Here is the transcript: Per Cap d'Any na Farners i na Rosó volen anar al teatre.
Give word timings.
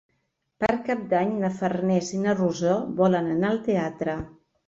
Per 0.61 0.69
Cap 0.87 1.03
d'Any 1.09 1.33
na 1.43 1.51
Farners 1.59 2.09
i 2.19 2.23
na 2.23 2.35
Rosó 2.39 2.79
volen 3.01 3.31
anar 3.35 3.51
al 3.53 3.63
teatre. 3.71 4.17